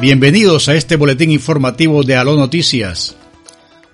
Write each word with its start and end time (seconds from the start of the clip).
Bienvenidos 0.00 0.68
a 0.68 0.76
este 0.76 0.94
boletín 0.94 1.32
informativo 1.32 2.04
de 2.04 2.14
Aló 2.14 2.36
Noticias. 2.36 3.16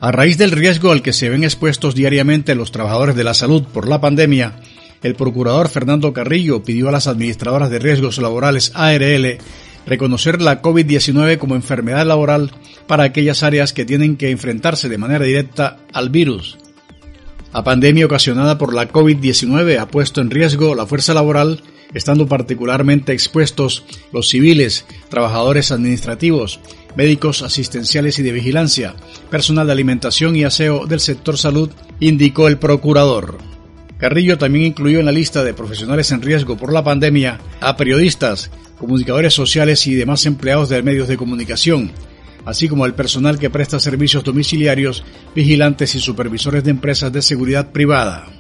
A 0.01 0.13
raíz 0.13 0.37
del 0.37 0.51
riesgo 0.51 0.93
al 0.93 1.01
que 1.01 1.15
se 1.15 1.31
ven 1.31 1.45
expuestos 1.45 1.95
diariamente 1.95 2.55
los 2.55 2.73
trabajadores 2.73 3.17
de 3.17 3.25
la 3.25 3.33
salud 3.33 3.63
por 3.63 3.89
la 3.89 4.03
pandemia, 4.03 4.53
el 5.03 5.15
procurador 5.15 5.71
Fernando 5.71 6.13
Carrillo 6.13 6.63
pidió 6.63 6.91
a 6.91 6.93
las 6.93 7.07
administradoras 7.07 7.71
de 7.71 7.79
riesgos 7.79 8.19
laborales 8.19 8.73
ARL 8.75 9.39
reconocer 9.87 10.43
la 10.43 10.61
COVID-19 10.61 11.39
como 11.39 11.55
enfermedad 11.55 12.05
laboral 12.05 12.51
para 12.87 13.05
aquellas 13.05 13.43
áreas 13.43 13.73
que 13.73 13.87
tienen 13.87 14.19
que 14.19 14.31
enfrentarse 14.31 14.91
de 14.91 14.99
manera 14.99 15.25
directa 15.25 15.79
al 15.95 16.11
virus. 16.11 16.59
La 17.55 17.65
pandemia 17.65 18.05
ocasionada 18.05 18.59
por 18.59 18.75
la 18.75 18.91
COVID-19 18.91 19.79
ha 19.79 19.89
puesto 19.89 20.21
en 20.21 20.29
riesgo 20.29 20.75
la 20.75 20.85
fuerza 20.85 21.15
laboral 21.15 21.63
estando 21.95 22.27
particularmente 22.27 23.13
expuestos 23.13 23.85
los 24.13 24.29
civiles, 24.29 24.85
trabajadores 25.09 25.71
administrativos, 25.71 26.61
médicos 26.97 27.43
asistenciales 27.43 28.19
y 28.19 28.23
de 28.23 28.33
vigilancia, 28.33 28.95
personal 29.31 29.67
de 29.67 29.73
alimentación 29.73 30.37
y 30.37 30.45
aseo 30.45 30.87
del 30.87 31.01
sector 31.01 31.39
salud, 31.39 31.71
indicó 32.01 32.49
el 32.49 32.59
procurador. 32.59 33.39
Carrillo 33.99 34.37
también 34.37 34.67
incluyó 34.67 35.01
en 35.01 35.07
la 35.07 35.13
lista 35.13 35.45
de 35.45 35.55
profesionales 35.55 36.11
en 36.13 36.21
riesgo 36.21 36.57
por 36.57 36.73
la 36.73 36.85
pandemia 36.85 37.41
a 37.61 37.77
periodistas, 37.77 38.51
comunicadores 38.79 39.33
sociales 39.33 39.87
y 39.87 39.95
demás 39.95 40.27
empleados 40.27 40.69
de 40.69 40.83
medios 40.83 41.09
de 41.09 41.17
comunicación, 41.17 41.93
así 42.45 42.69
como 42.69 42.85
al 42.85 42.95
personal 42.95 43.39
que 43.39 43.51
presta 43.51 43.79
servicios 43.79 44.25
domiciliarios, 44.25 45.05
vigilantes 45.35 45.95
y 45.95 46.01
supervisores 46.01 46.65
de 46.65 46.73
empresas 46.73 47.13
de 47.13 47.23
seguridad 47.23 47.71
privada 47.71 48.34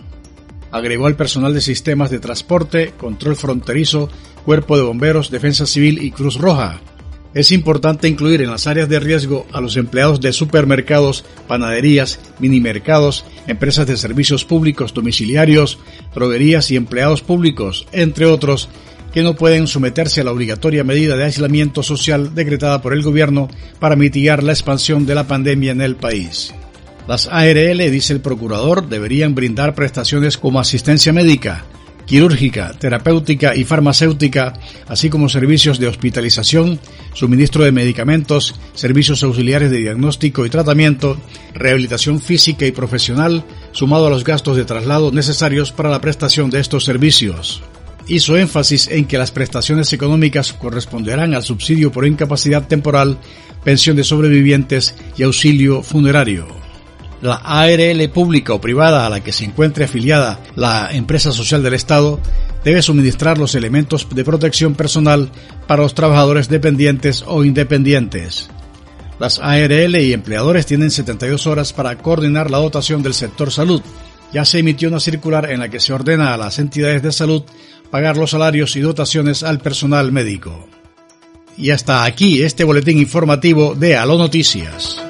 agregó 0.75 1.07
al 1.07 1.15
personal 1.15 1.55
de 1.55 1.61
sistemas 1.61 2.11
de 2.11 2.19
transporte, 2.19 2.93
control 2.99 3.37
fronterizo, 3.37 4.11
cuerpo 4.45 4.77
de 4.77 4.83
bomberos, 4.83 5.31
defensa 5.31 5.67
civil 5.67 6.03
y 6.03 6.11
Cruz 6.11 6.37
Roja. 6.37 6.81
Es 7.33 7.53
importante 7.53 8.09
incluir 8.09 8.43
en 8.43 8.51
las 8.51 8.67
áreas 8.67 8.89
de 8.89 8.99
riesgo 8.99 9.47
a 9.53 9.61
los 9.61 9.77
empleados 9.77 10.21
de 10.21 10.33
supermercados, 10.33 11.25
panaderías, 11.47 12.19
minimercados, 12.41 13.25
empresas 13.47 13.87
de 13.87 13.97
servicios 13.97 14.45
públicos 14.45 14.93
domiciliarios, 14.93 15.79
droguerías 16.13 16.73
y 16.73 16.77
empleados 16.77 17.23
públicos, 17.23 17.87
entre 17.93 18.27
otros, 18.27 18.69
que 19.13 19.23
no 19.23 19.37
pueden 19.37 19.69
someterse 19.69 20.23
a 20.23 20.25
la 20.25 20.33
obligatoria 20.33 20.83
medida 20.83 21.17
de 21.17 21.23
aislamiento 21.23 21.85
social 21.85 22.35
decretada 22.35 22.83
por 22.83 22.95
el 22.95 23.03
gobierno 23.03 23.49
para 23.79 23.95
mitigar 23.95 24.43
la 24.43 24.53
expansión 24.53 25.07
de 25.07 25.15
la 25.15 25.29
pandemia 25.29 25.71
en 25.71 25.83
el 25.83 25.95
país. 25.95 26.53
Las 27.07 27.27
ARL, 27.27 27.91
dice 27.91 28.15
el 28.15 28.21
procurador, 28.21 28.89
deberían 28.89 29.35
brindar 29.35 29.75
prestaciones 29.75 30.39
como 30.39 30.59
asistencia 30.59 31.13
médica, 31.13 31.67
quirúrgica, 32.07 32.73
terapéutica 32.79 33.55
y 33.55 33.65
farmacéutica, 33.65 34.55
así 34.89 35.11
como 35.11 35.29
servicios 35.29 35.79
de 35.79 35.89
hospitalización, 35.89 36.81
suministro 37.13 37.65
de 37.65 37.73
medicamentos, 37.73 38.55
servicios 38.73 39.23
auxiliares 39.23 39.71
de 39.71 39.79
diagnóstico 39.79 40.47
y 40.47 40.51
tratamiento, 40.51 41.19
rehabilitación 41.53 42.21
física 42.21 42.65
y 42.65 42.73
profesional, 42.73 43.45
sumado 43.73 44.07
a 44.07 44.11
los 44.11 44.25
gastos 44.25 44.57
de 44.57 44.65
traslado 44.65 45.13
necesarios 45.13 45.73
para 45.73 45.91
la 45.91 46.01
prestación 46.01 46.49
de 46.49 46.61
estos 46.61 46.85
servicios. 46.85 47.63
Hizo 48.07 48.39
énfasis 48.39 48.89
en 48.89 49.05
que 49.05 49.19
las 49.19 49.31
prestaciones 49.31 49.93
económicas 49.93 50.55
corresponderán 50.55 51.35
al 51.35 51.43
subsidio 51.43 51.93
por 51.93 52.07
incapacidad 52.07 52.67
temporal, 52.67 53.19
pensión 53.63 53.95
de 53.97 54.05
sobrevivientes 54.05 54.95
y 55.19 55.23
auxilio 55.23 55.83
funerario 55.83 56.64
la 57.25 57.37
ARL 57.37 58.07
pública 58.11 58.53
o 58.53 58.61
privada 58.61 59.07
a 59.07 59.09
la 59.09 59.21
que 59.25 59.33
se 59.33 59.47
encuentre 59.47 59.85
afiliada 59.87 60.41
la 60.57 60.91
empresa 60.93 61.33
social 61.33 61.63
del 61.63 61.73
Estado 61.73 62.21
debe 62.63 62.83
suministrar 62.83 63.39
los 63.39 63.55
elementos 63.55 64.07
de 64.15 64.25
protección 64.25 64.75
personal 64.75 65.31
para 65.67 65.83
los 65.83 65.95
trabajadores 65.95 66.51
dependientes 66.51 67.25
o 67.27 67.43
independientes. 67.43 68.51
Las 69.19 69.39
ARL 69.39 69.97
y 69.97 70.13
empleadores 70.13 70.67
tienen 70.67 70.91
72 70.91 71.47
horas 71.47 71.73
para 71.73 71.97
coordinar 71.97 72.51
la 72.51 72.59
dotación 72.59 73.03
del 73.03 73.15
sector 73.15 73.51
salud. 73.51 73.81
Ya 74.31 74.45
se 74.45 74.59
emitió 74.59 74.91
una 74.91 75.01
circular 75.01 75.51
en 75.51 75.61
la 75.61 75.71
que 75.71 75.81
se 75.81 75.95
ordena 75.95 76.35
a 76.35 76.37
las 76.37 76.59
entidades 76.59 77.03
de 77.03 77.13
salud 77.13 77.43
pagar 77.91 78.19
los 78.19 78.33
salarios 78.33 78.77
y 78.77 78.81
dotaciones 78.81 79.43
al 79.43 79.61
personal 79.61 80.13
médico. 80.13 80.69
Y 81.57 81.71
hasta 81.71 82.05
aquí 82.05 82.43
este 82.43 82.65
boletín 82.65 82.99
informativo 82.99 83.75
de 83.75 83.97
Aló 83.97 84.19
Noticias. 84.19 85.01